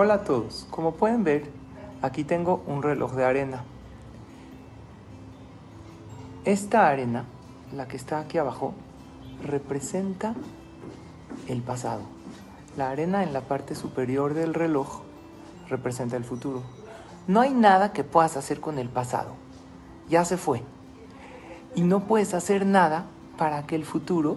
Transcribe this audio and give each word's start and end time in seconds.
Hola 0.00 0.14
a 0.14 0.22
todos, 0.22 0.64
como 0.70 0.94
pueden 0.94 1.24
ver, 1.24 1.50
aquí 2.02 2.22
tengo 2.22 2.62
un 2.68 2.84
reloj 2.84 3.14
de 3.14 3.24
arena. 3.24 3.64
Esta 6.44 6.86
arena, 6.86 7.24
la 7.74 7.88
que 7.88 7.96
está 7.96 8.20
aquí 8.20 8.38
abajo, 8.38 8.74
representa 9.42 10.36
el 11.48 11.62
pasado. 11.62 12.02
La 12.76 12.90
arena 12.90 13.24
en 13.24 13.32
la 13.32 13.40
parte 13.40 13.74
superior 13.74 14.34
del 14.34 14.54
reloj 14.54 15.00
representa 15.68 16.16
el 16.16 16.22
futuro. 16.22 16.62
No 17.26 17.40
hay 17.40 17.52
nada 17.52 17.92
que 17.92 18.04
puedas 18.04 18.36
hacer 18.36 18.60
con 18.60 18.78
el 18.78 18.90
pasado. 18.90 19.32
Ya 20.08 20.24
se 20.24 20.36
fue. 20.36 20.62
Y 21.74 21.82
no 21.82 22.04
puedes 22.04 22.34
hacer 22.34 22.66
nada 22.66 23.06
para 23.36 23.66
que 23.66 23.74
el 23.74 23.84
futuro 23.84 24.36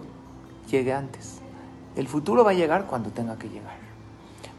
llegue 0.68 0.92
antes. 0.92 1.38
El 1.94 2.08
futuro 2.08 2.42
va 2.42 2.50
a 2.50 2.54
llegar 2.54 2.86
cuando 2.88 3.10
tenga 3.10 3.38
que 3.38 3.48
llegar. 3.48 3.91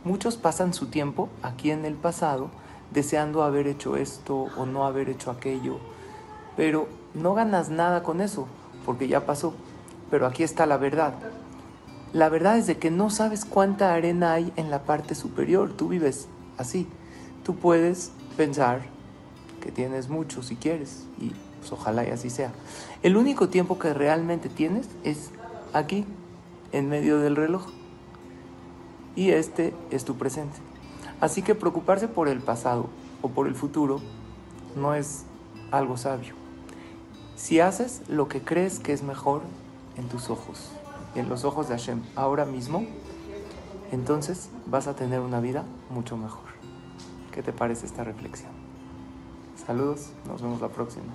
Muchos 0.03 0.35
pasan 0.35 0.73
su 0.73 0.88
tiempo 0.88 1.30
aquí 1.41 1.71
en 1.71 1.85
el 1.85 1.95
pasado 1.95 2.49
deseando 2.91 3.44
haber 3.44 3.67
hecho 3.67 3.95
esto 3.95 4.48
o 4.57 4.66
no 4.66 4.85
haber 4.85 5.09
hecho 5.09 5.31
aquello, 5.31 5.77
pero 6.57 6.88
no 7.13 7.34
ganas 7.34 7.70
nada 7.70 8.03
con 8.03 8.20
eso 8.20 8.47
porque 8.85 9.08
ya 9.08 9.25
pasó. 9.25 9.53
Pero 10.11 10.27
aquí 10.27 10.44
está 10.44 10.66
la 10.66 10.77
verdad. 10.77 11.13
La 12.11 12.30
verdad 12.30 12.58
es 12.58 12.67
de 12.67 12.77
que 12.77 12.91
no 12.91 13.09
sabes 13.09 13.45
cuánta 13.45 13.94
arena 13.94 14.34
hay 14.34 14.52
en 14.58 14.70
la 14.70 14.84
parte 14.84 15.16
superior. 15.16 15.71
Tú 15.73 15.88
vives 15.88 16.27
así. 16.58 16.88
Tú 17.44 17.55
puedes 17.55 18.11
pensar 18.38 18.81
que 19.61 19.72
tienes 19.72 20.09
mucho 20.09 20.44
si 20.44 20.55
quieres 20.55 21.05
y 21.20 21.31
pues 21.59 21.72
ojalá 21.72 22.05
y 22.05 22.11
así 22.11 22.30
sea. 22.30 22.52
El 23.02 23.16
único 23.16 23.47
tiempo 23.47 23.80
que 23.80 23.94
realmente 23.94 24.49
tienes 24.49 24.89
es 25.03 25.31
aquí, 25.72 26.05
en 26.73 26.89
medio 26.89 27.20
del 27.20 27.35
reloj 27.35 27.67
y 29.16 29.31
este 29.31 29.73
es 29.91 30.05
tu 30.05 30.16
presente. 30.16 30.58
Así 31.22 31.42
que 31.42 31.56
preocuparse 31.56 32.08
por 32.08 32.28
el 32.28 32.39
pasado 32.39 32.88
o 33.22 33.30
por 33.30 33.47
el 33.47 33.56
futuro 33.56 34.02
no 34.75 34.94
es 34.94 35.23
algo 35.72 35.97
sabio. 35.97 36.33
Si 37.36 37.59
haces 37.59 38.02
lo 38.08 38.28
que 38.28 38.41
crees 38.41 38.80
que 38.80 38.94
es 38.94 39.03
mejor 39.03 39.41
en 39.97 40.08
tus 40.08 40.30
ojos 40.30 40.72
en 41.16 41.30
los 41.30 41.44
ojos 41.44 41.69
de 41.69 41.75
Hashem 41.75 42.02
ahora 42.16 42.45
mismo, 42.45 42.86
entonces 43.91 44.50
vas 44.66 44.88
a 44.88 44.95
tener 44.95 45.19
una 45.19 45.39
vida 45.39 45.64
mucho 45.89 46.17
mejor. 46.17 46.44
¿Qué 47.31 47.44
te 47.44 47.53
parece 47.53 47.86
esta 47.86 48.03
reflexión? 48.03 48.52
Saludos, 49.66 50.09
nos 50.28 50.41
vemos 50.41 50.61
la 50.61 50.69
próxima. 50.69 51.14